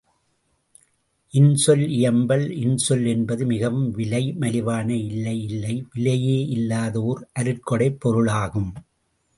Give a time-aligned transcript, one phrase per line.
[1.33, 8.71] இன்சொல் இயம்பல் இன்சொல் என்பது மிகவும் விலை மலிவான இல்லையில்லை விலையே இல்லாத ஓர் அருட்கொடைப் பொருளாகும்.